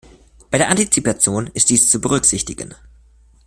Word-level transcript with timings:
Bei 0.49 0.57
der 0.57 0.69
Antizipation 0.69 1.45
ist 1.53 1.69
dies 1.69 1.87
zu 1.91 2.01
berücksichtigen. 2.01 2.73